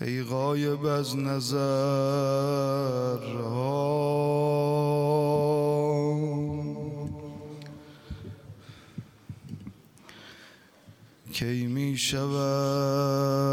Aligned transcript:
ای 0.00 0.22
غایب 0.22 0.84
از 0.84 1.16
نظر 1.16 1.58
کی 11.32 11.66
می 11.66 11.96
شود 11.96 13.47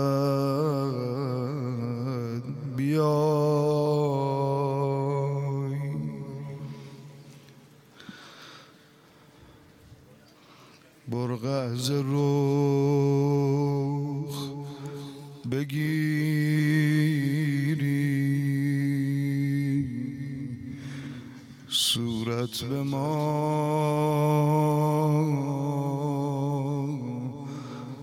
به 22.64 22.84
ما. 22.84 24.46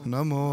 نمایی 0.07 0.53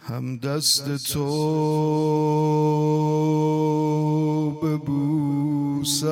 هم 0.00 0.36
دست 0.36 0.96
تو 1.12 1.30
ببوسم 4.62 6.10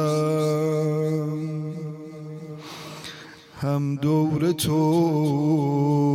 هم 3.60 3.94
دور 3.94 4.52
تو 4.52 6.07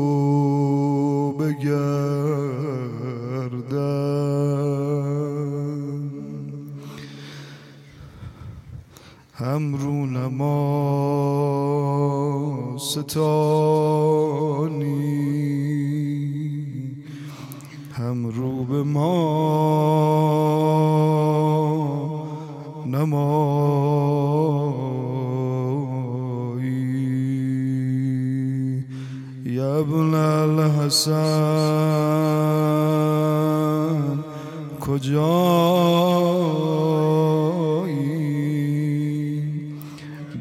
الحسن 30.94 31.24
کجایی؟ 34.80 35.24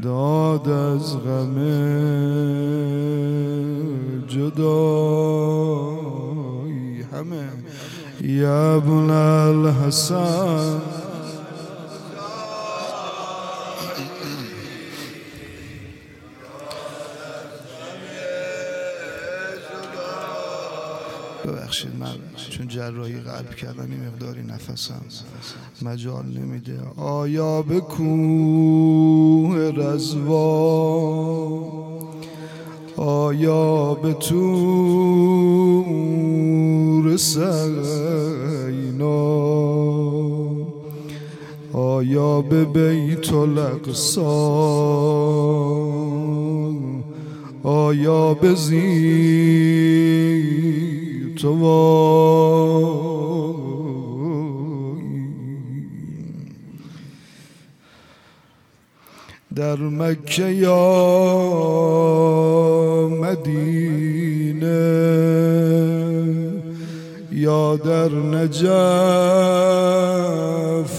داد 0.03 0.69
از 0.69 1.17
غم 1.19 1.57
جدایی. 4.29 4.63
همه. 7.13 7.49
یا 8.21 8.77
ابن 8.77 9.11
الحسن 9.11 10.92
جراحی 22.73 23.21
قلب 23.21 23.55
کردن 23.55 23.93
این 23.93 24.07
مقداری 24.07 24.43
نفسم. 24.43 25.03
مجال 25.83 26.27
نمیده. 26.27 26.79
آیا 26.97 27.63
به 27.63 27.81
کوه 27.81 29.57
رزوا 29.77 30.43
آیا 32.97 33.95
به 33.95 34.13
تور 34.13 34.37
سینا؟ 37.17 39.03
آیا 41.73 42.41
به 42.41 42.65
بیت 42.65 43.33
الاقصا 43.33 44.23
آیا 47.63 48.35
به 48.35 48.55
زیر 48.55 49.93
تو 51.37 51.55
در 59.55 59.77
مکه 59.77 60.49
یا 60.49 60.79
مدینه 63.21 64.63
یا 67.33 67.77
در 67.77 68.09
نجف 68.09 68.63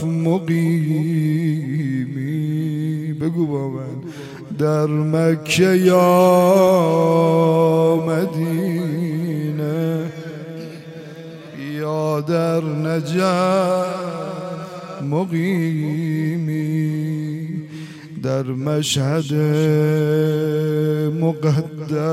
مقیمی. 0.03 1.43
بگو 3.21 3.45
با 3.45 3.69
من. 3.69 4.03
در 4.59 4.85
مکه 4.85 5.75
یا 5.75 6.33
مدینه 8.07 8.42
در 12.27 12.61
نجف 12.61 13.85
مقیمی 15.01 16.63
در 18.23 18.43
مشهد 18.43 19.33
مقدس 21.21 22.03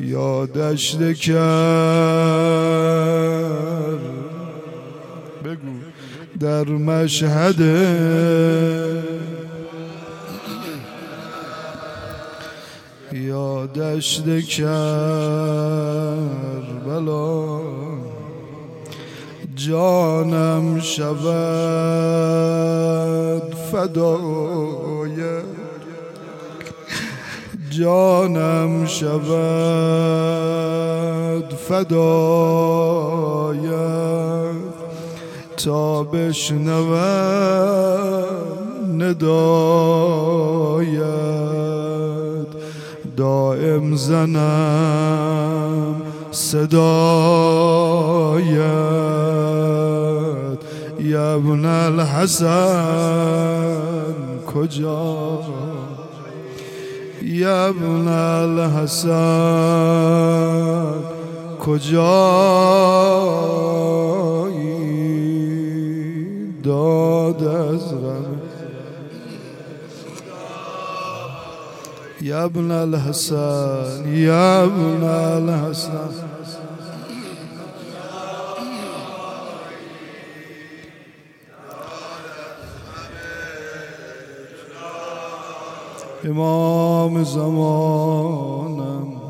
یا 0.00 0.46
دشت 0.46 0.98
بگو. 5.44 5.76
در 6.40 6.64
مشهد 6.64 7.60
یا 13.12 13.66
دشت 13.66 14.24
بلا. 16.90 17.60
جانم 19.54 20.80
شود 20.80 21.14
فدای. 23.72 25.42
جانم 27.70 28.86
شود 28.86 29.14
فدای. 31.68 32.80
تا 35.56 36.02
بشنوم 36.02 36.96
نداید 38.98 39.30
دائم 43.16 43.96
زنم 43.96 45.30
صدایت. 46.30 46.70
یا 51.00 51.34
ابن 51.34 51.64
الحسن 51.64 52.54
کجا؟ 54.54 55.40
یا 57.22 57.66
ابن 57.66 58.08
الحسن 58.08 59.10
کجایی؟ 61.60 62.20
داد 66.62 67.44
از 67.44 67.94
یا 72.22 72.42
ابن 72.44 72.70
الحسن 72.70 74.04
یا 74.06 74.62
ابن 74.62 75.02
الحسن. 75.04 76.08
امام 86.24 87.24
زمانم 87.24 89.20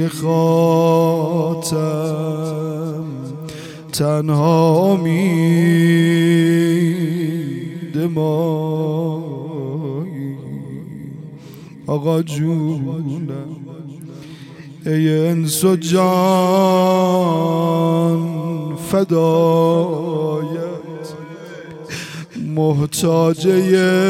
خاتم 0.09 1.79
تنها 3.93 4.85
امید 4.93 5.19
مایی. 8.15 9.29
آقا 11.87 12.23
جونم. 12.23 13.57
ای 14.87 15.29
انس 15.29 15.65
و 15.65 15.77
جان. 15.77 16.99
فدایت 18.91 20.59
محتاج 22.47 23.47
یک 23.47 24.09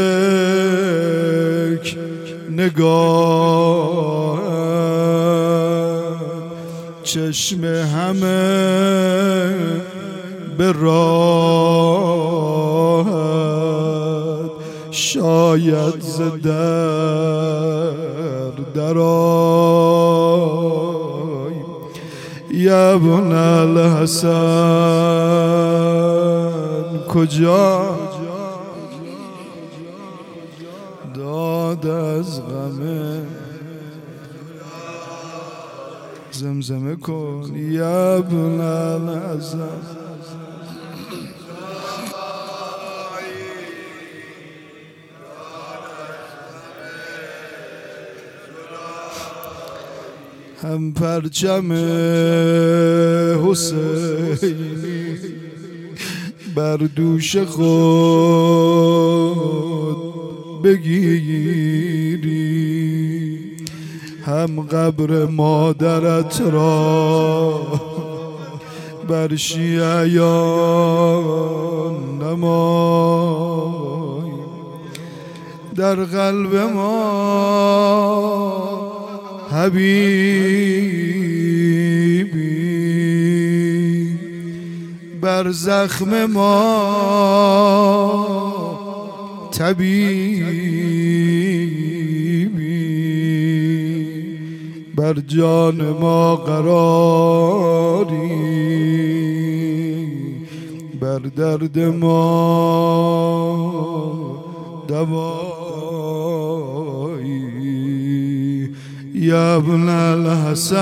نگاه. 2.51 4.39
چشم 7.03 7.65
همه 7.65 9.55
به 10.59 10.73
راحت. 10.73 12.09
شاید 14.91 16.01
زدر 16.01 17.91
در 18.75 18.99
ابن 22.71 23.33
الحسن 23.33 24.29
کجا؟ 27.09 27.97
داد 31.15 31.87
از 31.87 32.41
غمه. 32.41 33.23
زمزمه 36.33 36.97
کن. 36.97 37.43
ابن 37.81 38.61
الحسن 38.61 39.98
هم 50.63 50.93
پرچم 50.93 51.73
حسینی 53.47 55.19
بر 56.55 56.77
دوش 56.77 57.37
خود 57.37 57.69
بگیری. 60.63 62.49
هم 64.23 64.61
قبر 64.61 65.25
مادرت 65.25 66.41
را 66.41 67.61
بر 69.09 69.37
شیعیان 69.37 70.19
نمای. 72.23 74.31
در 75.77 75.95
قلب 75.95 76.57
ما 76.57 78.78
حبیبی. 79.51 80.29
بر 85.21 85.51
زخم 85.51 86.25
ما 86.25 86.79
طبیبی. 89.53 90.99
بر 94.97 95.15
جان 95.15 95.91
ما 96.01 96.37
قراری. 96.37 98.19
بر 101.01 101.19
درد 101.19 101.79
ما 101.79 102.19
دوایی 104.89 105.58
يا 109.19 109.57
ابن 109.57 109.89
الحسن. 109.89 110.79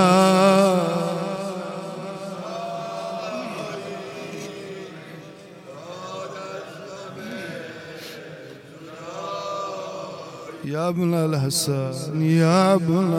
يا 10.65 10.89
ابن 10.89 11.13
الحسن 11.13 12.21
يا 12.21 12.73
ابن 12.73 13.13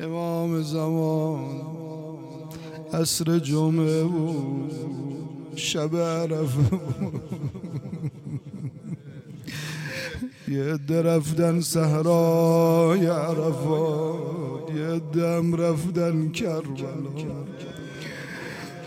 امام 0.00 0.62
زمان. 0.62 1.67
عصر 2.92 3.38
جمعه 3.38 4.02
و 4.02 4.32
شب 5.56 5.96
عرفه 5.96 6.80
یه 10.48 10.62
عده 10.62 11.02
رفتن 11.02 11.60
صحرای 11.60 13.06
عرفات 13.06 14.70
یه 14.76 15.00
دم 15.14 15.54
رفتن 15.54 16.28
کربلا. 16.28 17.44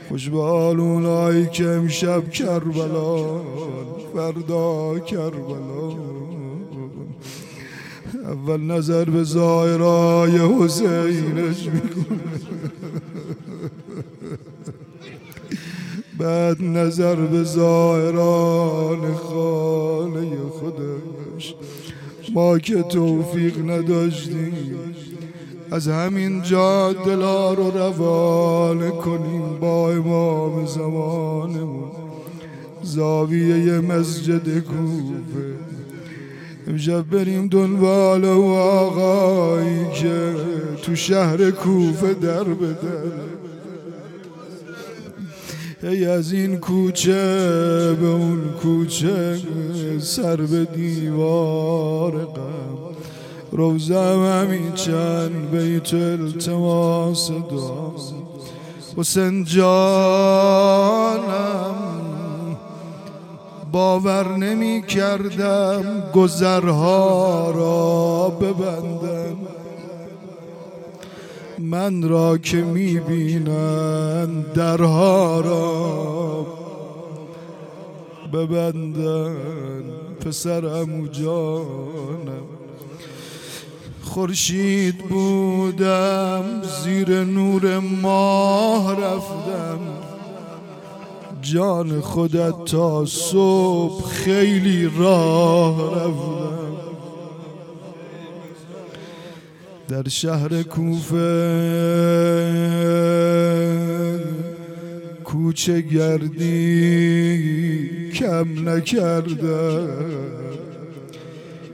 خوش 0.09 0.29
به 0.29 0.37
اونایی 0.37 1.45
که 1.45 1.67
امشب 1.67 2.29
کربلا 2.29 3.41
فردا 4.15 4.99
کربلا. 4.99 6.11
اول 8.25 8.61
نظر 8.61 9.05
به 9.05 9.23
زایرای 9.23 10.37
حسینش 10.37 11.65
می‌کنه. 11.65 12.19
بعد 16.21 16.63
نظر 16.63 17.15
به 17.15 17.43
ظاهران 17.43 19.13
خانه 19.13 20.37
خودش. 20.59 21.55
ما 22.33 22.59
که 22.59 22.81
توفیق 22.81 23.69
نداشتیم 23.69 24.75
از 25.71 25.87
همین 25.87 26.41
جا 26.41 26.93
دلا 26.93 27.53
رو 27.53 27.71
روانه 27.71 28.89
کنیم 28.89 29.59
با 29.61 29.91
امام 29.91 30.65
زمانمون. 30.65 31.91
زاویه 32.83 33.79
مسجد 33.79 34.59
کوفه. 34.59 35.55
امشب 36.67 37.09
بریم 37.09 37.47
دنبال 37.47 38.23
و 38.23 38.45
آقایی 38.53 39.85
که 39.93 40.35
تو 40.83 40.95
شهر 40.95 41.51
کوفه 41.51 42.13
در 42.13 42.43
بدر. 42.43 43.40
ای 45.83 46.05
از 46.05 46.33
این 46.33 46.57
کوچه 46.57 47.13
به 48.01 48.07
اون 48.07 48.41
کوچه 48.63 49.39
سر 49.99 50.35
به 50.35 50.65
دیوار 50.65 52.11
غم. 52.25 52.77
روزم 53.51 54.43
همین 54.43 54.73
چند 54.73 55.51
بیت 55.51 55.93
التماس 55.93 57.31
دعا 57.31 57.91
حسین 58.97 59.43
جانم 59.43 59.71
باور 63.71 64.37
نمی 64.37 64.83
کردم 64.87 66.03
گذرها 66.13 67.51
را 67.51 68.29
ببندم. 68.29 69.37
من 71.71 72.09
را 72.09 72.37
که 72.37 72.57
می‌بینن 72.57 74.41
درها 74.41 75.39
را 75.41 76.45
ببندن 78.33 79.35
پسرم 80.25 81.01
و 81.01 81.07
جانم. 81.07 82.45
خورشید 84.01 84.97
بودم 84.97 86.43
زیر 86.83 87.23
نور 87.23 87.79
ماه 87.79 88.91
رفتم. 88.91 89.79
جان 91.41 92.01
خودت 92.01 92.65
تا 92.65 93.05
صبح 93.05 94.03
خیلی 94.07 94.89
راه 94.97 95.95
رفتم. 95.95 96.90
در 99.91 100.09
شهر 100.09 100.63
کوفه. 100.63 101.19
کوچه 105.23 105.81
گردی 105.81 106.51
کم 108.11 108.69
نکرده. 108.69 109.87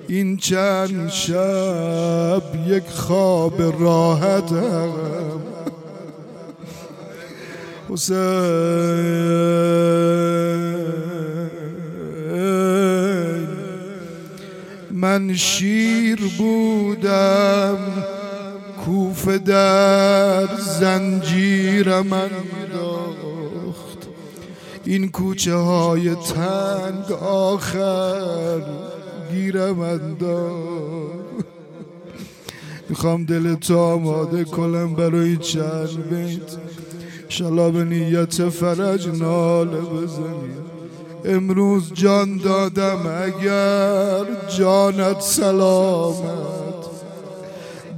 این 0.08 0.38
چند 0.38 1.10
شب 1.10 2.42
یک 2.68 2.88
خواب 2.90 3.62
راحت 3.82 4.52
هم. 4.52 4.92
حسین. 7.90 8.18
من 14.98 15.36
شیر 15.36 16.20
بودم 16.38 17.78
کوف 18.86 19.28
در 19.28 20.48
زنجیرم 20.80 22.14
انداخت. 22.14 24.08
این 24.86 25.10
کوچه 25.10 25.56
های 25.56 26.16
تنگ 26.16 27.12
آخر 27.22 28.62
گیرم 29.32 29.80
انداخت. 29.80 31.46
می‌خوام 32.90 33.26
دل 33.26 33.56
تو 33.56 33.80
آماده 33.80 34.44
کنم 34.44 34.96
برای 34.96 35.38
چند 35.38 36.10
بیت. 36.10 36.58
شلا 37.30 37.70
به 37.70 37.84
نیت 37.84 38.50
فرج 38.50 39.08
ناله 39.08 39.82
بزنی. 39.82 40.67
امروز 41.28 41.94
جان 41.94 42.38
دادم 42.38 43.00
اگر 43.24 44.26
جانت 44.58 45.22
سلامت. 45.22 46.18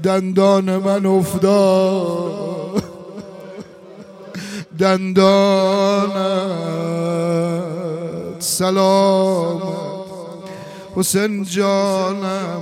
دندان 0.03 0.77
من 0.77 1.05
افتاد. 1.05 2.83
دندانت 4.79 6.09
سلامت. 8.39 9.79
حسین 10.95 11.43
جانم 11.43 12.61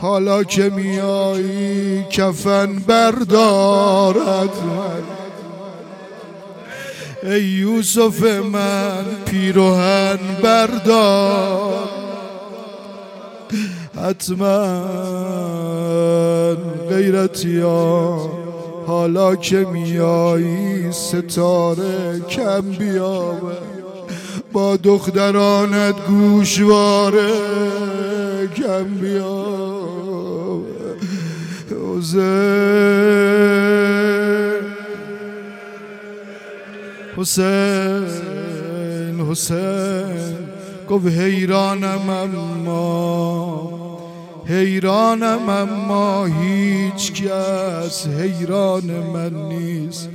حالا 0.00 0.44
که 0.44 0.70
میایی 0.70 2.04
کفن 2.10 2.76
بردارد 2.86 4.50
من. 4.66 5.23
ای 7.24 7.42
یوسف 7.42 8.22
من 8.22 9.04
پیروهن 9.24 10.18
بردار. 10.42 11.88
حتما 13.96 14.84
غیرتیا 16.88 18.16
حالا 18.86 19.36
که 19.36 19.56
میایی 19.56 20.92
ستاره 20.92 22.20
کم 22.28 22.60
بیابه 22.60 23.56
با 24.52 24.76
دخترانت 24.76 25.94
گوشواره 26.06 27.32
کم 28.56 28.84
بیابه 28.84 29.64
حسین 37.16 38.10
حسین 39.30 40.36
گفت 40.88 41.06
حیرانم 41.06 42.10
اما 42.10 43.74
حیرانم 44.46 45.48
اما 45.48 46.26
هیچ 46.26 47.12
کس 47.12 48.06
حیران 48.06 48.84
من 48.84 49.34
نیست. 49.48 50.08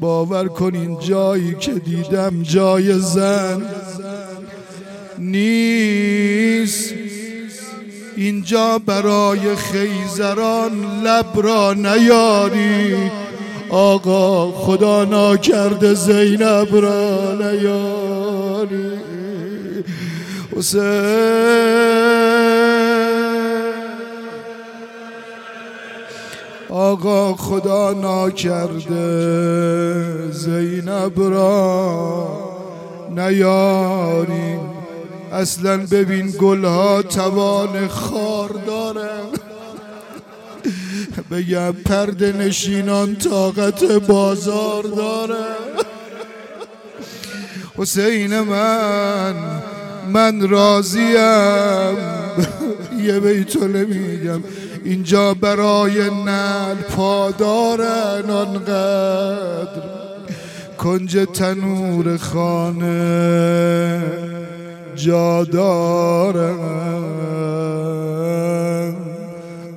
باور 0.00 0.48
کنین 0.48 0.98
جایی 0.98 1.54
که 1.54 1.72
دیدم 1.72 2.42
جای 2.42 2.98
زن 2.98 3.62
نیست. 5.18 6.94
اینجا 8.16 8.78
برای 8.78 9.56
خیزران 9.56 11.02
لب 11.02 11.40
را 11.42 11.72
نیاری. 11.72 13.25
آقا 13.70 14.52
خدا 14.52 15.04
ناکرده 15.04 15.94
زینب 15.94 16.68
را 16.72 17.34
نیاری. 17.34 18.96
آقا 26.68 27.34
خدا 27.34 27.92
ناکرده 27.92 29.02
زینب 30.30 31.20
را 31.20 32.28
نیاری. 33.10 34.58
اصلا 35.32 35.76
ببین 35.76 36.34
گلها 36.40 37.02
توان 37.02 37.88
خار 37.88 38.50
بگم 41.30 41.72
پرده 41.72 42.32
نشینان 42.32 43.16
طاقت 43.16 43.84
بازار 43.84 44.82
داره. 44.82 45.44
حسین 47.76 48.40
من 48.40 49.34
من 50.12 50.48
راضیم. 50.48 51.96
یه 53.02 53.20
بیتو 53.20 53.68
نمیگم. 53.68 54.42
اینجا 54.84 55.34
برای 55.34 56.10
نل 56.10 56.74
پادارن 56.74 58.30
آنقدر. 58.30 59.82
کنج 60.78 61.26
تنور 61.34 62.16
خانه 62.16 64.02
جا 64.96 65.44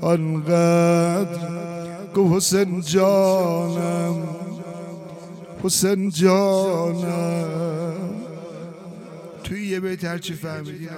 آنقدر 0.02 1.40
گو 2.14 2.36
حسین 2.36 2.82
جانم 2.82 4.24
حسین 5.64 6.10
جانم. 6.10 8.00
توی 9.44 9.68
یه 9.68 9.80
بیت 9.80 10.04
هرچی 10.04 10.34
فهمیدی 10.34 10.90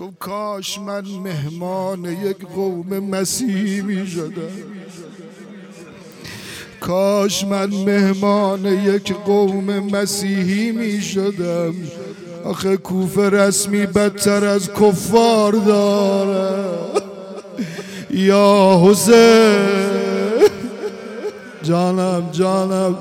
گفت 0.00 0.18
کاش 0.18 0.78
من 0.78 1.04
مهمان 1.08 2.04
یک 2.04 2.38
قوم 2.38 2.98
مسیحی 2.98 3.80
می 3.80 4.06
شدم. 4.06 4.52
کاش 6.80 7.44
من 7.44 7.66
مهمان 7.66 8.64
یک 8.64 9.12
قوم 9.12 9.78
مسیحی 9.78 10.72
می 10.72 11.00
شدم. 11.00 11.74
آخه 12.44 12.76
کوفه 12.76 13.30
رسمی 13.30 13.86
بدتر 13.86 14.44
از 14.44 14.70
کفار 14.72 15.52
داره. 15.52 16.64
یا 18.10 18.80
حسین. 18.84 19.84
جانم 21.62 22.28
جانم. 22.32 22.94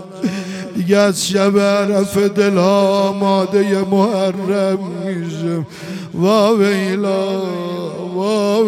دیگه 0.75 0.97
از 0.97 1.27
شب 1.27 1.59
عرف 1.59 2.17
دل 2.17 2.57
آماده 2.57 3.85
محرم 3.91 4.79
میشم. 5.05 5.65
وا 6.13 6.55
ویلا 6.55 7.41
وا 8.15 8.63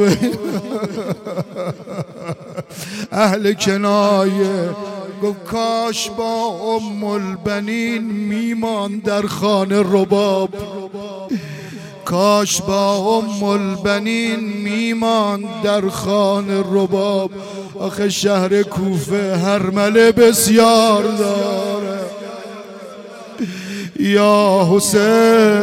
اهل 3.12 3.53
کنایه. 3.53 4.70
گفت 5.24 5.43
کاش 5.43 6.10
با 6.10 6.45
ام 6.75 7.03
البنین 7.03 8.03
میمان 8.03 9.00
در 9.00 9.22
خانه 9.22 9.79
رباب. 9.79 10.50
کاش 12.05 12.62
با 12.62 12.95
ام 12.95 13.43
البنین 13.43 14.39
میمان 14.39 15.45
در 15.63 15.89
خانه 15.89 16.60
رباب. 16.60 17.31
آخه 17.79 18.10
شهر 18.10 18.63
کوفه 18.63 19.38
هرمله 19.38 20.12
بسیار 20.12 21.03
داره. 21.03 22.00
یا 24.00 24.67
حسین. 24.72 25.62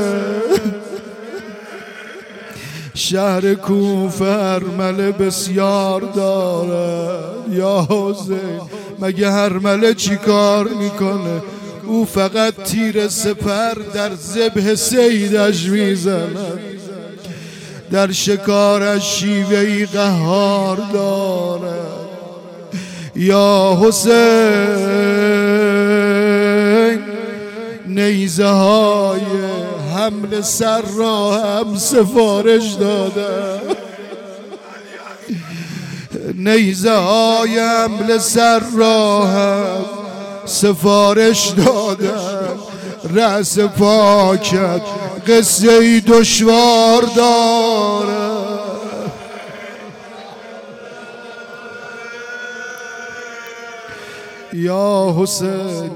شهر 2.95 3.55
کوفه 3.55 4.25
هرمله 4.25 5.13
بسیار 5.13 6.01
داره. 6.01 7.19
یا 7.51 7.87
حسین. 7.91 8.61
مگه 9.03 9.31
هرمله 9.31 9.95
چی 9.95 10.17
کار 10.17 10.69
می‌کنه؟ 10.69 11.43
او 11.87 12.05
فقط 12.05 12.55
تیر 12.65 13.09
سپر 13.09 13.75
در 13.95 14.15
زبه 14.15 14.75
سیدش 14.77 15.65
می‌زند. 15.67 16.37
در 17.91 18.13
شکارش 18.13 19.03
شیوهی 19.03 19.87
قهار 19.87 20.79
داره 20.93 21.81
یا 23.17 23.79
حسین 23.83 24.13
نیزه 27.87 28.47
های 28.47 29.21
حمل 29.95 30.41
سر 30.41 30.83
را 30.99 31.33
هم 31.33 31.77
سفارش 31.77 32.73
داده 32.73 33.62
نیزه 36.37 36.93
های 36.93 37.59
حمل 37.59 38.19
سر 38.19 38.63
را 38.79 39.27
هم 39.27 39.85
سفارش 40.45 41.49
دادم 41.49 42.59
رأس 43.15 43.59
پاکت 43.59 44.83
قصه 45.27 46.01
دشوار 46.01 47.03
داره 47.17 48.43
یا 54.53 55.17
حسین 55.19 55.91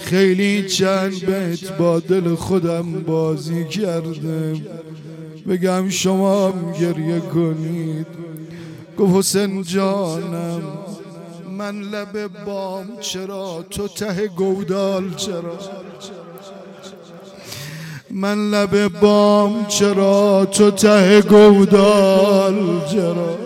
خیلی 0.00 0.68
چند 0.68 1.26
بیت 1.26 1.72
با 1.72 2.00
دل 2.00 2.34
خودم 2.34 2.92
بازی 2.92 3.64
کردم. 3.64 4.60
بگم 5.48 5.88
شما 5.88 6.48
هم 6.48 6.72
گریه 6.72 7.20
کنید. 7.20 8.27
گفت 8.98 9.16
حسین 9.16 9.62
جانم 9.62 10.62
من 11.58 11.80
لب 11.80 12.44
بام 12.46 12.86
چرا؟ 13.00 13.64
تو 13.70 13.88
ته 13.88 14.28
گودال 14.28 15.14
چرا؟ 15.14 15.58
من 18.10 18.50
لب 18.50 18.88
بام 18.88 19.66
چرا؟ 19.66 20.44
تو 20.44 20.70
ته 20.70 21.20
گودال 21.20 22.80
چرا؟ 22.92 23.38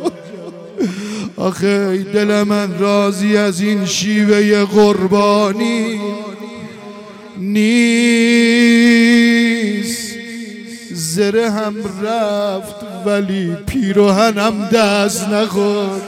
آخه 1.36 1.98
دل 1.98 2.42
من 2.42 2.78
راضی 2.78 3.36
از 3.36 3.60
این 3.60 3.86
شیوه 3.86 4.64
قربانی. 4.64 6.00
نیست. 7.38 8.51
زره 11.14 11.50
هم 11.50 11.74
رفت 12.02 12.74
ولی 13.06 13.56
پیروهنم 13.66 14.68
دست 14.72 15.28
نخورد. 15.28 16.02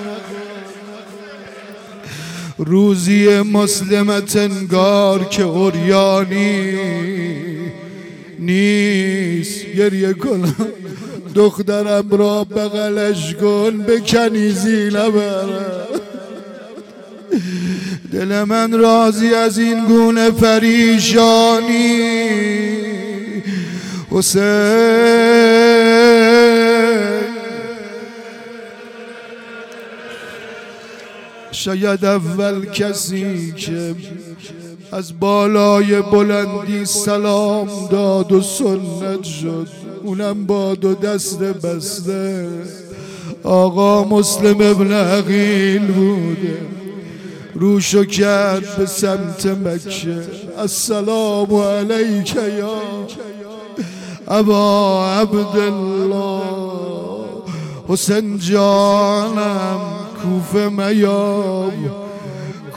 روزی 2.58 3.40
مسلمت 3.40 4.36
انگار 4.36 5.24
که 5.24 5.42
اوریانی 5.42 6.78
نیست. 8.38 9.66
گریه 9.66 10.12
کنم 10.12 10.54
دخترم 11.34 12.10
را 12.10 12.44
بغلش 12.44 13.34
کن 13.34 13.78
بکنی 13.78 14.50
زینه 14.50 15.10
دل 18.12 18.42
من 18.44 18.72
راضی 18.72 19.34
از 19.34 19.58
این 19.58 19.84
گونه 19.84 20.30
پریشانی. 20.30 21.74
حسین 24.14 24.44
شاید 31.52 32.04
اول 32.04 32.64
کسی 32.64 33.52
که 33.52 33.94
از 34.92 35.20
بالای 35.20 36.02
بلندی 36.02 36.84
سلام 36.84 37.68
داد 37.90 38.32
و 38.32 38.40
سنت 38.40 39.24
شد 39.24 39.68
اونم 40.02 40.46
با 40.46 40.74
دو 40.74 40.94
دست 40.94 41.38
بسته. 41.38 42.48
آقا 43.42 44.04
مسلم 44.04 44.60
ابن 44.60 44.92
عقیل 44.92 45.86
بوده 45.86 46.58
روشو 47.54 48.04
کرد 48.04 48.76
به 48.76 48.86
سمت 48.86 49.46
مکه. 49.46 50.22
السلام 50.58 51.54
علیک 51.54 52.34
یا 52.34 52.82
ابا 54.28 55.06
عبدالله 55.20 56.42
حسین 57.88 58.38
جانم 58.38 59.80
کوفه 60.22 60.68
میاب 60.68 61.72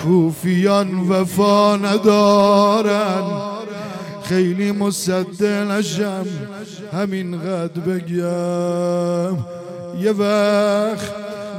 کوفیان 0.03 1.09
وفا 1.09 1.75
ندارن. 1.75 3.23
خیلی 4.23 4.71
مصده 4.71 5.63
نشم. 5.63 6.25
قد 7.33 7.73
بگم. 7.73 9.37
یه 10.01 10.11
وقت 10.11 11.11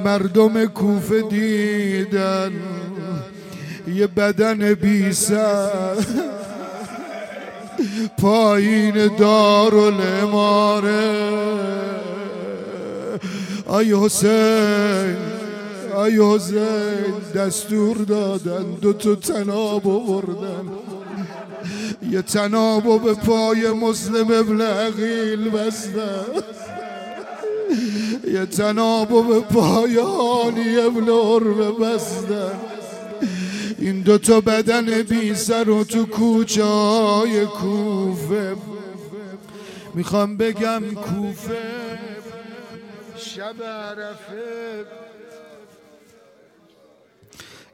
مردم 0.05 0.67
کوفه 0.67 1.23
دیدن. 1.23 2.53
یه 3.95 4.07
بدن 4.07 4.75
بی 4.75 5.13
سر. 5.13 5.97
پایین 8.19 9.17
دار 9.17 9.75
و 9.75 9.91
لماره 9.91 11.29
آی 13.67 13.95
حسین 13.95 15.17
آی 15.95 16.21
حسین 16.21 17.15
دستور 17.35 17.97
دادن 17.97 18.63
دو 18.83 18.93
تا 18.93 19.15
تناب 19.15 19.89
آوردن. 19.89 20.69
یه 22.11 22.23
تناب 22.23 23.03
به 23.03 23.15
پای 23.15 23.73
مسلم 23.73 24.33
ابن 24.33 24.61
عقیل 24.61 25.51
بستن. 25.51 26.25
یه 28.33 28.47
تناب 28.47 29.09
به 29.09 29.41
پای 29.41 29.99
حالی 29.99 30.81
ابن 30.81 31.09
عربه 31.09 31.71
بستن. 31.71 32.78
این 33.79 34.01
دو 34.01 34.19
تا 34.19 34.41
بدن 34.41 35.03
بی 35.03 35.35
سر 35.35 35.71
و 35.71 35.85
تو 35.85 36.07
کوچه 36.07 36.65
های 36.65 37.47
کوفه. 37.47 38.57
می‌خوام 39.95 40.37
بگم 40.37 40.83
کوفه. 40.95 41.59
شب 43.17 43.63
عرفه. 43.63 44.85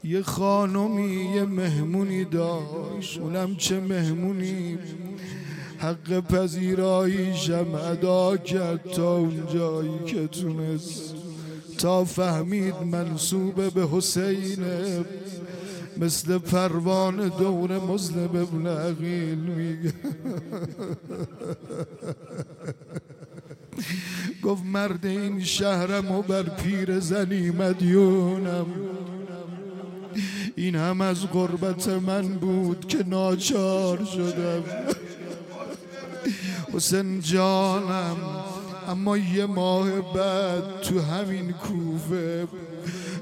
یه 0.05 0.23
خانمی 0.23 1.35
یه 1.35 1.43
مهمونی 1.43 2.25
داشت. 2.25 3.19
اونم 3.19 3.57
چه 3.57 3.81
مهمونی؟ 3.81 4.79
حق 5.79 6.21
پذیراییشم 6.21 7.75
ادا 7.75 8.37
کرد 8.37 8.83
تا 8.91 9.17
اون 9.17 9.47
جایی 9.55 9.99
که 10.07 10.27
تونست. 10.27 11.15
تا 11.79 12.05
فهمید 12.05 12.75
منصوب 12.93 13.75
به 13.75 13.87
حسین. 13.93 14.65
مثل 15.99 16.39
پروان 16.39 17.29
دور 17.29 17.79
مظلم 17.79 18.25
ابن 18.25 18.67
عقیل 18.67 19.39
میگه. 19.39 19.93
گفت 24.43 24.65
مرد 24.65 25.07
این 25.07 25.45
شهرم 25.45 26.11
و 26.11 26.23
بر 26.23 26.43
پیر 26.43 27.01
زنی 27.01 27.51
مدیونم. 27.51 28.67
این 30.57 30.77
هم 30.77 31.01
از 31.01 31.27
غربت 31.27 31.89
من 31.89 32.23
بود 32.23 32.87
که 32.89 33.05
ناچار 33.07 34.05
شدم. 34.05 34.63
حسین 36.75 37.21
جانم 37.21 38.17
اما 38.89 39.17
یه 39.17 39.47
ماه 39.47 39.91
بعد 40.15 40.81
تو 40.81 41.01
همین 41.01 41.53
کوفه 41.53 42.47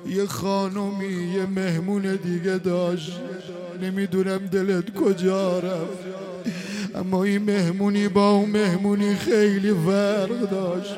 یه 0.06 0.26
خانمی 0.26 1.34
یه 1.34 1.46
مهمون 1.46 2.16
دیگه 2.16 2.58
داشت. 2.58 3.12
نمی‌دونم 3.82 4.38
دلت 4.38 4.94
کجا 4.94 5.58
رفت. 5.58 6.02
اما 6.94 7.24
این 7.24 7.42
مهمونی 7.42 8.08
با 8.08 8.30
اون 8.30 8.50
مهمونی 8.50 9.14
خیلی 9.14 9.74
فرق 9.86 10.50
داشت. 10.50 10.94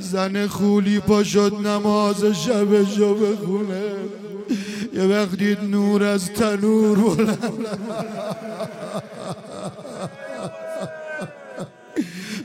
زن 0.00 0.46
خولی 0.46 1.00
پا 1.00 1.24
شد 1.24 1.52
نماز 1.66 2.24
شبشو 2.24 3.14
بخونه 3.14 3.82
یه 4.94 5.02
وقت 5.02 5.36
دید 5.36 5.58
نور 5.60 6.04
از 6.04 6.32
تنور 6.32 6.98
بلند. 6.98 7.66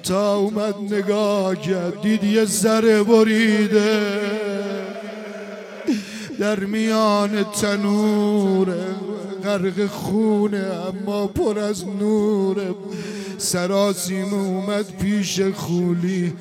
تا 0.04 0.36
اومد 0.36 0.76
نگاه 0.90 1.56
کرد 1.56 2.02
دید 2.02 2.24
یه 2.24 2.46
سر 2.46 3.04
بریده. 3.04 4.35
در 6.40 6.60
میان 6.60 7.44
تنور 7.44 8.76
غرق 9.44 9.86
خونه 9.86 10.66
اما 10.88 11.28
پر 11.28 11.60
از 11.60 11.88
نور. 11.88 12.76
سراسیم 13.38 14.34
اومد 14.34 14.98
پیش 14.98 15.42
خولی 15.42 16.34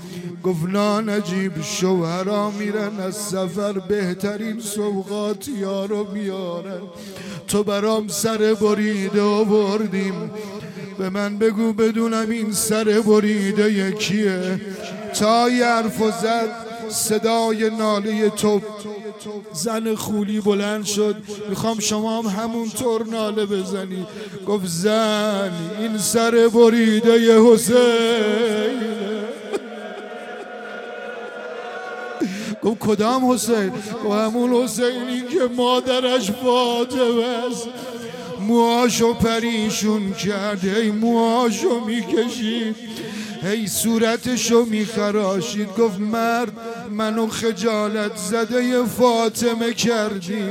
گفت 0.42 0.66
نجیب 1.06 1.62
شوهرا 1.62 2.50
میرن 2.50 3.00
از 3.00 3.16
سفر 3.16 3.72
بهترین 3.72 4.60
سوقات 4.60 5.48
رو 5.88 6.10
میارن 6.12 6.80
تو 7.48 7.62
برام 7.62 8.08
سر 8.08 8.56
بریده 8.60 9.22
آوردیم 9.22 10.30
به 10.98 11.10
من 11.10 11.38
بگو 11.38 11.72
بدونم 11.72 12.30
این 12.30 12.52
سر 12.52 12.84
بریده 12.84 13.72
یکیه 13.72 14.60
تا 15.14 15.46
حرف 15.46 16.00
و 16.00 16.10
زد 16.10 16.48
صدای 16.88 17.70
ناله 17.70 18.30
تو 18.30 18.60
زن 19.52 19.94
خولی 19.94 20.40
بلند 20.40 20.84
شد. 20.84 21.16
می‌خوام 21.48 21.78
شما 21.78 22.22
هم 22.22 22.42
همونطور 22.42 23.06
ناله 23.06 23.46
بزنی. 23.46 24.06
گفت 24.46 24.66
زن 24.66 25.52
این 25.78 25.98
سر 25.98 26.48
بریده 26.54 27.42
حسین. 27.42 28.80
گفت 32.62 32.78
کدام 32.78 33.30
حسین؟ 33.32 33.70
گفت 34.04 34.18
همون 34.18 34.52
حسینی 34.52 35.20
که 35.20 35.54
مادرش 35.56 36.30
فاطمه 36.30 37.24
است. 37.24 37.68
موهاشو 38.40 39.14
پریشون 39.14 40.12
کرد. 40.12 40.64
ای 40.64 40.90
موهاشو 40.90 41.80
می‌کشید 41.86 42.76
هی 43.44 43.66
صورتشو 43.68 44.64
میخراشید 44.64 45.68
گفت 45.78 46.00
مرد 46.00 46.52
منو 46.90 47.26
خجالت 47.26 48.16
زده 48.16 48.84
فاطمه 48.84 49.74
کردی. 49.74 50.44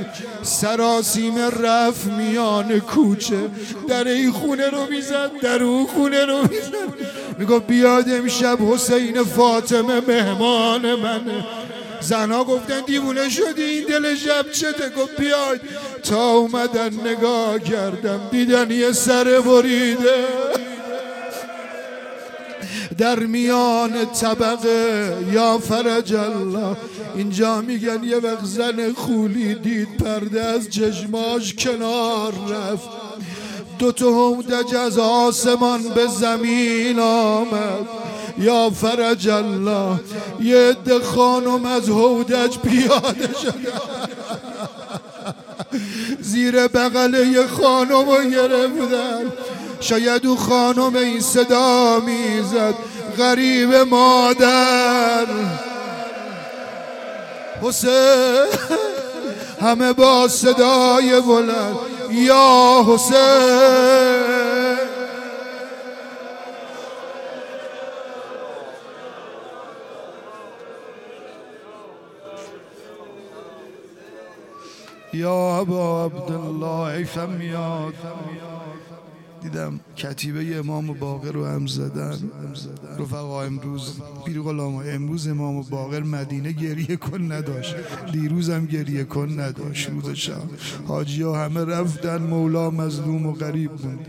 سراسیم 0.43 1.37
رفت 1.37 2.05
میان 2.05 2.79
کوچه 2.79 3.49
در 3.87 4.07
این 4.07 4.31
خونه 4.31 4.69
رو 4.69 4.85
می‌زد 4.89 5.31
در 5.41 5.63
اون 5.63 5.85
خونه 5.85 6.25
رو 6.25 6.41
می‌زد. 6.41 6.93
می‌گفت 7.37 7.67
بیاد 7.67 8.09
امشب 8.09 8.57
حسین 8.61 9.23
فاطمه 9.23 9.99
مهمان 10.07 10.95
منه. 10.95 11.45
زنها 12.01 12.43
گفتن 12.43 12.81
دیوونه 12.85 13.29
شدی 13.29 13.63
این 13.63 13.83
دل 13.83 14.15
شب 14.15 14.51
چته؟ 14.51 14.89
گفت 14.97 15.17
بیاید. 15.17 15.61
تا 16.03 16.29
اومدن 16.29 16.93
نگاه 17.05 17.59
کردم 17.59 18.21
دیدن 18.31 18.71
یه 18.71 18.91
سر 18.91 19.23
بریده. 19.45 20.25
در 22.97 23.19
میان 23.19 24.05
طبقه 24.05 25.17
یا 25.31 25.57
فرج 25.57 26.13
الله. 26.13 26.77
اینجا 27.15 27.61
میگن 27.61 28.03
یه 28.03 28.17
وقت 28.17 28.45
زن 28.45 28.93
خولی 28.93 29.55
دید 29.55 29.97
پرده 29.97 30.43
از 30.43 30.69
چشماش 30.69 31.53
کنار 31.53 32.33
رفت. 32.49 32.89
دو 33.79 33.91
تا 33.91 34.05
هودج 34.05 34.75
از 34.75 34.99
آسمان 34.99 35.81
به 35.95 36.07
زمین 36.07 36.99
آمد. 36.99 37.87
یا 38.37 38.69
فرج 38.69 39.29
الله 39.29 39.99
یه 40.41 40.57
عده 40.57 40.99
خانم 40.99 41.65
از 41.65 41.89
هودج 41.89 42.57
پیاده 42.57 43.29
شد 43.43 43.53
زیر 46.21 46.67
بغل 46.67 47.13
یه 47.13 47.47
خانم 47.47 48.09
رو 48.09 48.29
گرفتن. 48.29 49.31
شاید 49.83 50.27
او 50.27 50.37
خانم 50.37 50.95
این 50.95 51.21
صدا 51.21 51.99
می‌زد. 51.99 52.73
غریب 53.17 53.73
مادر. 53.73 55.25
حسین 57.61 58.47
همه 59.61 59.93
با 59.93 60.27
صدای 60.27 61.21
بلند. 61.21 61.75
یا 62.11 62.85
حسین. 62.87 64.43
یا 75.13 75.59
ابا 75.59 76.05
عبدالله 76.05 77.07
میاد 77.25 77.93
دیدم 79.43 79.79
کتیبه 79.97 80.57
امام 80.57 80.87
باقر 80.93 81.31
رو 81.31 81.45
هم 81.45 81.67
زدن. 81.67 82.17
رفقا 82.99 83.43
امروز 83.43 83.93
پیر 84.25 84.41
غلام 84.41 84.75
امروز 84.75 85.27
امام 85.27 85.61
باقر 85.61 86.03
مدینه 86.03 86.51
گریه 86.51 86.95
کن 86.95 87.31
نداشت. 87.31 87.75
هم 88.49 88.65
گریه 88.65 89.03
کن 89.03 89.39
نداشت. 89.39 89.89
روز 89.89 90.09
شب. 90.09 90.33
حاجی 90.87 91.21
ها 91.21 91.45
همه 91.45 91.65
رفتن 91.65 92.17
مولا 92.17 92.69
مظلوم 92.69 93.25
و 93.25 93.31
غریب 93.31 93.71
بود. 93.71 94.07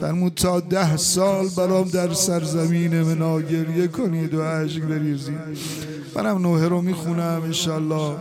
فرمود 0.00 0.34
تا 0.34 0.60
ده 0.60 0.96
سال 0.96 1.48
برام 1.56 1.88
در 1.88 2.12
سرزمین 2.12 3.02
منا 3.02 3.40
گریه 3.40 3.88
کنید 3.88 4.34
و 4.34 4.42
عشق 4.42 4.84
بریزید 4.84 5.93
منم 6.16 6.38
نوه 6.38 6.64
رو 6.64 6.82
می‌خونم 6.82 7.42
انشالله 7.44 8.16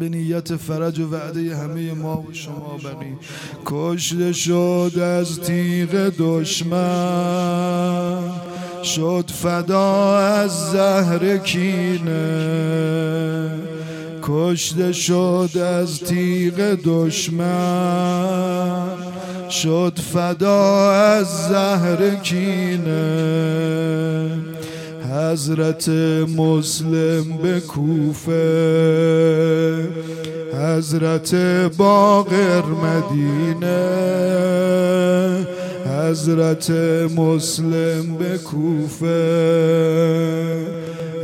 به 0.00 0.08
نیت 0.08 0.56
فرج 0.56 1.00
و 1.00 1.10
وعده 1.10 1.56
همه 1.56 1.92
ما 1.92 2.16
و 2.16 2.32
شما 2.32 2.78
بقی. 2.84 3.16
کشته 3.66 4.32
شد 4.32 4.98
از 4.98 5.40
تیغ 5.40 6.12
دشمن 6.18 7.36
شد 8.82 9.30
فدا 9.42 10.16
از 10.18 10.70
زهر 10.72 11.36
کینه. 11.36 12.70
کشته 14.22 14.92
شد 14.92 15.50
از 15.58 16.00
تیغ 16.00 16.78
دشمن 16.84 18.06
شد 19.50 19.98
فدا 20.14 20.90
از 20.92 21.26
زهر 21.48 22.14
کینه. 22.14 23.26
حضرت 25.16 25.88
مسلم 26.36 27.36
به 27.42 27.60
کوفه 27.60 28.34
حضرت 30.54 31.34
باقر 31.76 32.62
مدینه 32.64 33.76
حضرت 35.86 36.70
مسلم 37.16 38.16
به 38.18 38.38
کوفه 38.38 39.16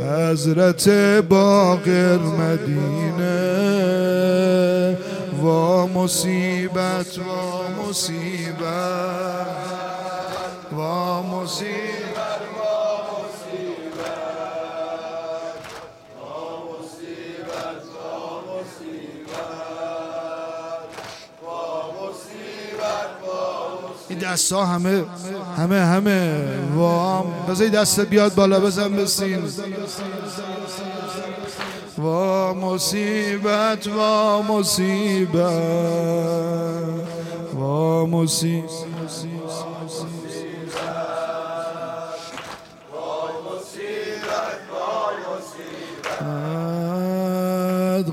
حضرت 0.01 0.89
باقر 1.29 2.17
مدینه. 2.17 3.03
و 5.43 5.87
مصیبت 5.87 7.17
و 7.17 7.21
مصیبت 7.89 8.63
و 10.77 10.81
مصیبت. 11.21 12.02
این 24.33 24.37
دست 24.37 24.51
ها 24.53 24.65
همه 24.65 25.03
همه 25.57 25.79
همه. 25.79 26.45
وام. 26.75 27.25
بذاری 27.49 27.69
دست 27.69 27.99
بیاد 27.99 28.35
بالا 28.35 28.59
بزن 28.59 28.95
بسین 28.95 29.39
و 31.97 32.03
مصیبت 32.53 33.87
و 33.87 34.41
مصیبت. 34.43 35.43
و 37.55 38.05
مصیبت. 38.05 38.69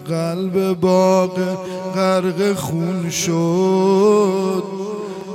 قلب 0.09 0.80
باغ 0.80 1.38
غرق 1.94 2.54
خون 2.54 3.11
شد. 3.11 4.69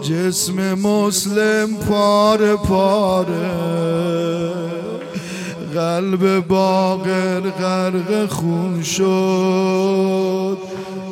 جسم 0.10 0.74
مسلم 0.74 1.68
پاره 1.90 2.56
پاره. 2.56 3.52
قلب 5.76 6.48
باغر 6.48 7.40
غرق 7.40 8.26
خون 8.30 8.84
شد. 8.84 10.58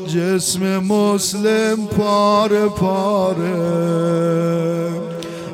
جسم 0.07 0.77
مسلم 0.77 1.87
پاره 1.97 2.67
پاره. 2.67 3.53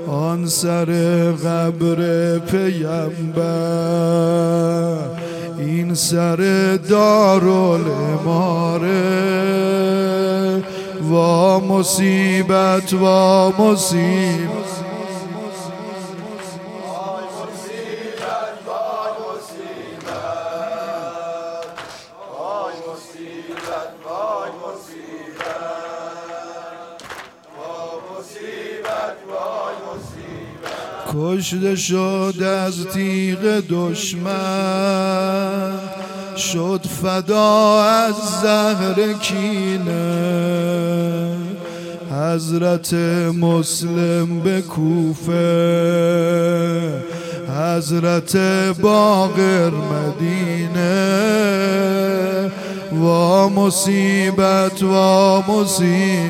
آن 0.08 0.47
سر 0.47 0.86
قبر 1.32 2.39
پیمبر. 2.39 3.49
این 5.60 5.93
سر 5.93 6.80
دارالاماره 6.89 8.19
و 11.09 11.59
مصیبت 11.59 12.93
و 12.93 13.05
مصیبت. 13.63 14.79
کشته 31.13 31.75
شد 31.75 32.43
از 32.43 32.85
تیغ 32.93 33.63
دشمن. 33.69 34.99
شد 36.37 36.85
فدا 37.01 37.83
از 37.83 38.15
زهر 38.41 39.13
کینه. 39.13 40.08
حضرت 42.33 42.93
مسلم 43.33 44.39
به 44.39 44.61
کوفه 44.61 45.33
حضرت 47.49 48.37
باقر 48.81 49.69
مدینه. 49.69 51.29
و 52.93 53.49
مصیبت 53.49 54.83
و 54.83 55.41
مصیبت 55.51 56.29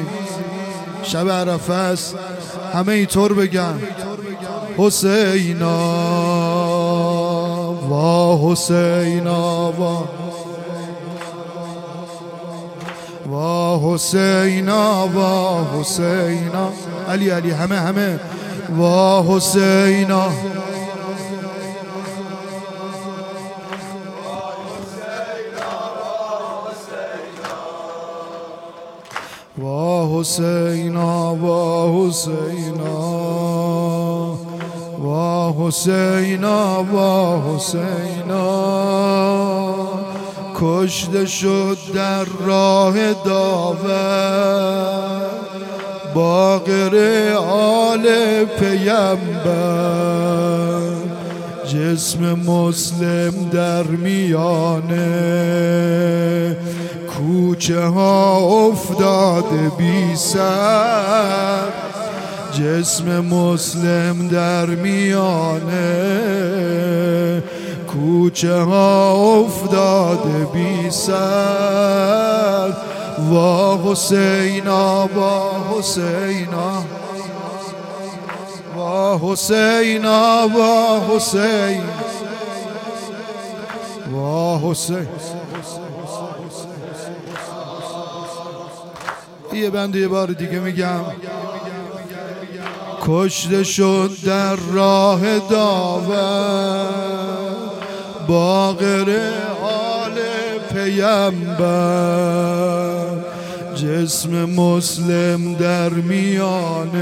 شب 1.04 1.30
عرفه 1.30 1.96
همه 2.74 2.92
اینطور 2.92 3.34
بگن 3.34 3.80
حسینا 4.78 5.80
و 7.90 8.52
حسینا 8.52 9.72
و 9.72 10.04
وا 13.40 13.80
حسینا 13.84 15.08
وا 15.14 15.62
حسینا 15.74 16.72
علی 17.10 17.30
علی 17.30 17.52
همه 17.52 17.76
همه. 17.76 18.20
وا 18.78 19.24
حسینا 19.30 20.30
وا 29.58 30.20
حسینا 30.20 31.36
وا 31.36 32.08
حسینا 32.08 33.00
وا 35.00 35.56
حسینا 35.60 36.84
وا 36.92 37.42
حسینا 37.48 38.46
کشته 40.56 41.26
شد 41.26 41.78
در 41.94 42.26
راه 42.46 43.14
داور 43.14 44.90
باقر 46.14 47.34
آل 47.38 48.06
پیمبر 48.60 50.00
جسم 51.66 52.34
مسلم 52.34 53.50
در 53.52 53.84
میانه 53.84 54.98
کوچه 57.08 57.82
ها 57.82 58.38
افتاده 58.38 59.72
بی 59.78 60.16
سر 60.16 61.70
جسم 62.60 63.20
مسلم 63.20 64.28
در 64.28 64.66
میانه. 64.66 65.80
کوچه 67.92 68.62
ها 68.62 69.12
افتاده 69.12 70.46
بی 70.54 70.90
سر. 70.90 72.74
وا 73.30 73.80
حسینا 73.86 75.10
وا 75.16 75.52
حسینا. 75.72 76.84
وا 78.76 79.20
حسینا 79.24 80.48
وا 80.48 81.02
حسین 81.10 81.84
وا 84.14 84.60
حسین. 84.64 85.08
یه 89.54 89.70
بنده 89.70 90.00
یه 90.00 90.08
بار 90.08 90.28
دیگه 90.28 90.60
میگم. 90.60 91.02
کشته 93.08 93.64
شد 93.64 94.12
در 94.26 94.56
راه 94.56 95.40
داور. 95.40 97.39
باقر 98.30 99.32
آل 99.64 100.20
پیمبر. 100.74 102.30
جسم 103.76 104.46
مسلم 104.46 105.54
در 105.56 105.90
میانه. 105.90 107.00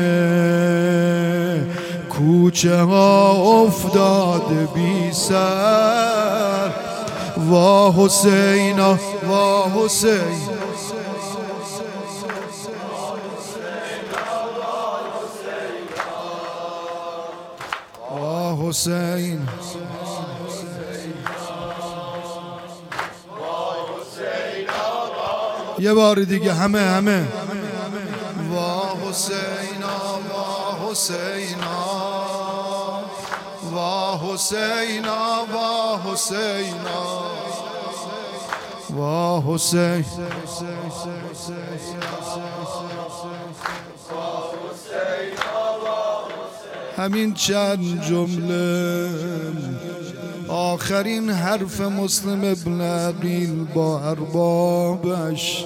کوچه 2.09 2.77
ها 2.77 3.31
افتاده 3.31 4.67
بی 4.75 5.11
سر. 5.11 6.69
وا 7.49 7.93
حسینا 7.97 8.97
وا 9.29 9.67
حسین. 9.75 10.37
وا 18.11 18.69
حسین. 18.69 19.39
یه 25.79 25.93
بار 25.93 26.19
دیگه 26.19 26.53
همه 26.53 26.79
همه. 26.79 27.27
وا 28.51 28.97
حسینا 29.05 30.19
وا 30.29 30.89
حسینا. 30.89 31.87
وا 33.71 34.19
حسینا 34.23 35.45
وا 35.53 35.99
حسینا. 36.05 37.21
وا 38.89 39.43
حسین. 39.47 40.05
همین 46.97 47.33
چند 47.33 48.01
جمله 48.01 49.09
آخرین 50.49 51.29
حرف 51.29 51.81
مسلم 51.81 52.41
ابن 52.43 52.81
عقیل 52.81 53.65
با 53.73 54.01
اربابش. 54.01 55.65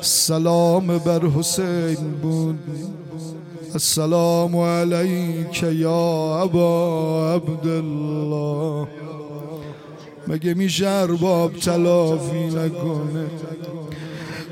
سلام 0.00 0.98
بر 0.98 1.26
حسین 1.26 2.10
بود 2.22 2.58
السلام 3.72 4.56
علیک 4.56 5.62
یا 5.62 6.40
ابا 6.42 7.34
عبدالله. 7.34 8.88
مگه 10.28 10.54
میشه 10.54 10.88
ارباب 10.88 11.52
تلافی 11.52 12.46
نکنه؟ 12.46 13.26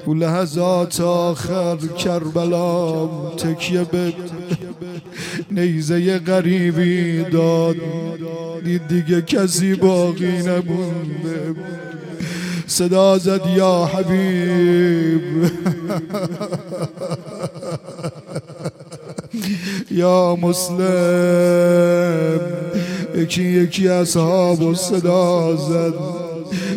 او 0.06 0.14
لحظات 0.14 1.00
آخر 1.00 1.76
کربلا 1.76 3.06
تکیه 3.36 3.84
به 3.84 4.14
نیزه 5.50 6.18
غریبی 6.18 7.22
داد. 7.22 7.76
دید 8.64 8.88
دیگه 8.88 9.22
کسی 9.22 9.74
باقی 9.74 10.32
نمونده. 10.42 11.54
صدا 12.66 13.18
زد 13.18 13.40
یا 13.56 13.84
حبیب. 13.84 15.20
یا 19.90 20.36
مسلم. 20.42 22.40
یکی 23.14 23.42
یکی 23.42 23.88
اصحاب 23.88 24.62
و 24.62 24.74
صدا 24.74 25.56
زد. 25.56 25.94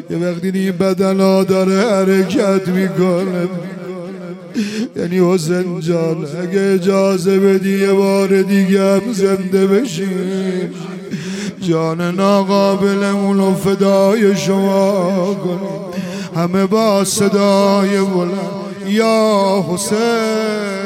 یه 0.09 0.17
وقتی 0.17 0.49
این 0.49 0.71
بدن 0.71 1.19
ها 1.19 1.43
داره 1.43 1.81
حرکت 1.81 2.67
می‌کنه. 2.67 3.47
یعنی 4.95 5.33
حسین 5.33 5.79
جان 5.79 6.27
اگه 6.41 6.61
اجازه 6.61 7.39
بدی 7.39 7.79
یه 7.79 7.93
بار 7.93 8.41
دیگه 8.41 8.81
هم 8.81 9.13
زنده 9.13 9.67
بشیم 9.67 10.73
جان 11.61 12.01
ناقابلمون 12.15 13.37
رو 13.37 13.53
فدای 13.55 14.35
شما 14.35 15.33
کنیم. 15.43 15.81
همه 16.35 16.65
با 16.65 17.05
صدای 17.05 18.01
بلند. 18.01 18.61
یا 18.87 19.65
حسین. 19.69 20.80